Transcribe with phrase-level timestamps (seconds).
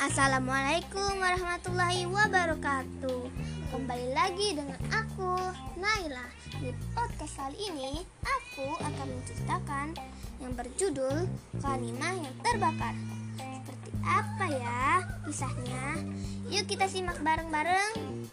[0.00, 3.20] Assalamualaikum warahmatullahi wabarakatuh.
[3.68, 5.36] Kembali lagi dengan aku,
[5.76, 6.24] Naila.
[6.56, 9.92] Di podcast kali ini, aku akan menceritakan
[10.40, 11.28] yang berjudul
[11.60, 12.96] Kalimah yang terbakar.
[13.36, 16.00] Seperti apa ya kisahnya?
[16.48, 18.24] Yuk kita simak bareng-bareng.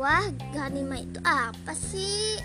[0.00, 0.24] Wah,
[0.56, 2.40] Ghanimah itu apa sih?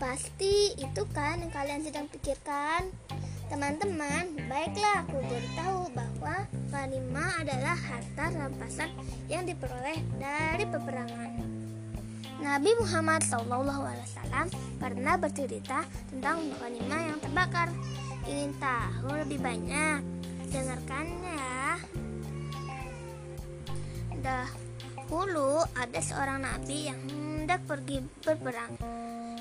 [0.00, 2.88] Pasti itu kan yang kalian sedang pikirkan
[3.50, 8.94] Teman-teman, baiklah aku beritahu bahwa ghanimah adalah harta rampasan
[9.26, 11.34] yang diperoleh dari peperangan.
[12.38, 13.66] Nabi Muhammad SAW
[14.78, 15.82] pernah bercerita
[16.14, 17.68] tentang ghanimah yang terbakar.
[18.30, 19.98] Ingin tahu lebih banyak?
[20.54, 21.70] Dengarkannya ya.
[24.14, 28.78] Dahulu ada seorang nabi yang hendak pergi berperang.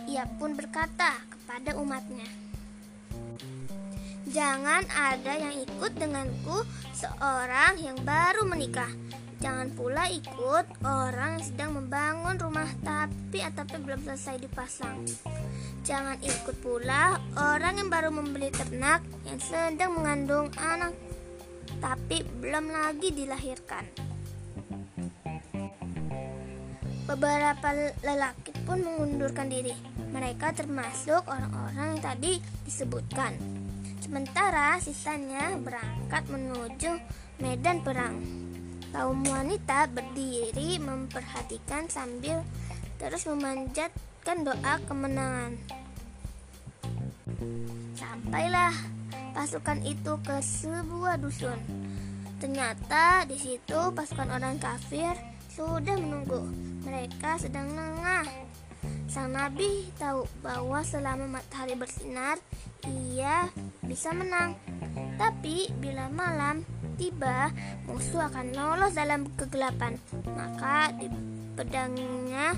[0.10, 2.26] Ia pun berkata kepada umatnya,
[4.30, 6.62] Jangan ada yang ikut denganku
[6.94, 8.94] seorang yang baru menikah.
[9.42, 15.02] Jangan pula ikut orang yang sedang membangun rumah tapi atapnya belum selesai dipasang.
[15.82, 20.94] Jangan ikut pula orang yang baru membeli ternak yang sedang mengandung anak
[21.82, 23.90] tapi belum lagi dilahirkan.
[27.10, 27.74] Beberapa
[28.06, 29.74] lelaki pun mengundurkan diri.
[30.14, 33.34] Mereka termasuk orang-orang yang tadi disebutkan.
[34.10, 36.98] Sementara sisanya berangkat menuju
[37.38, 38.18] medan perang.
[38.90, 42.42] Kaum wanita berdiri memperhatikan sambil
[42.98, 45.62] terus memanjatkan doa kemenangan.
[47.94, 48.74] Sampailah
[49.38, 51.62] pasukan itu ke sebuah dusun.
[52.42, 55.14] Ternyata di situ pasukan orang kafir
[55.54, 56.50] sudah menunggu.
[56.82, 58.26] Mereka sedang lengah.
[59.06, 62.42] Sang Nabi tahu bahwa selama matahari bersinar,
[62.90, 63.48] ia
[63.86, 64.58] bisa menang.
[65.16, 66.66] Tapi bila malam
[66.98, 67.54] tiba,
[67.88, 69.96] musuh akan lolos dalam kegelapan.
[70.34, 71.08] Maka di
[71.54, 72.56] pedangnya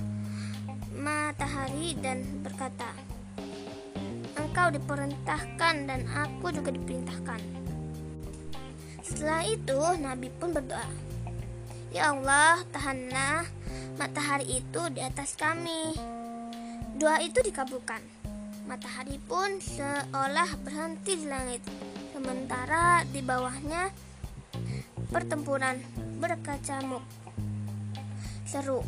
[0.96, 2.92] matahari dan berkata,
[4.38, 7.42] Engkau diperintahkan dan aku juga diperintahkan.
[9.02, 10.88] Setelah itu Nabi pun berdoa,
[11.92, 13.44] Ya Allah, tahanlah
[14.00, 15.96] matahari itu di atas kami.
[16.96, 18.21] Doa itu dikabulkan.
[18.72, 21.60] Matahari pun seolah berhenti di langit,
[22.16, 23.92] sementara di bawahnya
[25.12, 25.76] pertempuran
[26.24, 27.04] berkacamuk.
[28.48, 28.80] Seru.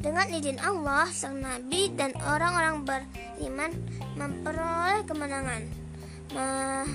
[0.00, 3.76] Dengan izin Allah, sang nabi dan orang-orang beriman
[4.16, 5.68] memperoleh kemenangan.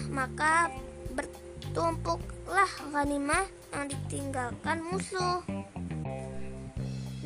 [0.09, 0.74] maka
[1.14, 5.46] bertumpuklah ghanimah yang ditinggalkan musuh.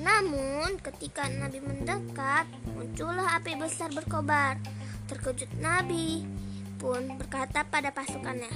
[0.04, 2.44] Namun, ketika Nabi mendekat,
[2.76, 4.60] muncullah api besar berkobar.
[5.08, 6.28] Terkejut Nabi
[6.76, 8.52] pun berkata pada pasukannya,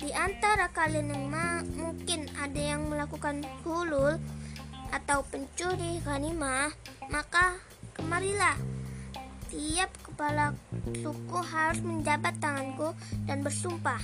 [0.00, 1.28] "Di antara kalian yang
[1.76, 4.16] mungkin ada yang melakukan hulul
[4.88, 6.72] atau pencuri ghanimah,
[7.12, 7.60] maka
[7.92, 8.56] kemarilah.
[9.52, 10.56] Tiap kepala
[11.04, 12.96] suku harus menjabat tanganku
[13.28, 14.00] dan bersumpah."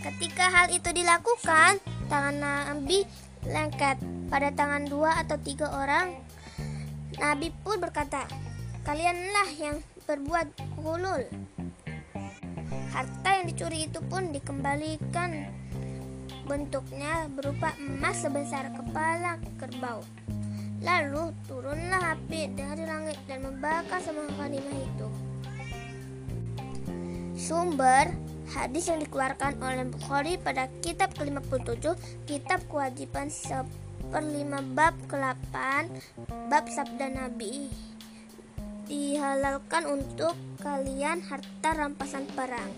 [0.00, 3.04] Ketika hal itu dilakukan, tangan Nabi
[3.46, 3.96] lengket
[4.28, 6.20] pada tangan dua atau tiga orang.
[7.20, 8.24] Nabi pun berkata,
[8.84, 9.76] kalianlah yang
[10.08, 10.46] berbuat
[10.80, 11.24] hulul.
[12.90, 15.46] Harta yang dicuri itu pun dikembalikan
[16.50, 20.02] bentuknya berupa emas sebesar kepala kerbau.
[20.82, 25.08] Lalu turunlah api dari langit dan membakar semua ghanimah itu.
[27.38, 28.10] Sumber
[28.50, 31.94] hadis yang dikeluarkan oleh Bukhari pada kitab ke-57
[32.26, 35.54] kitab kewajiban seperlima bab ke-8
[36.50, 37.70] bab sabda Nabi.
[38.90, 42.74] Dihalalkan untuk kalian harta rampasan perang.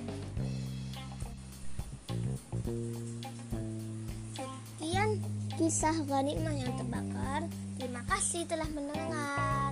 [4.36, 5.24] Sekian
[5.56, 7.48] kisah ghanimah yang terbakar.
[7.80, 9.71] Terima kasih telah mendengar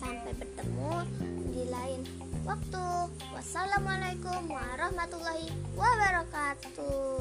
[0.00, 1.04] sampai bertemu
[1.52, 2.00] di lain
[2.48, 2.86] waktu.
[3.36, 7.20] Wassalamualaikum warahmatullahi wabarakatuh.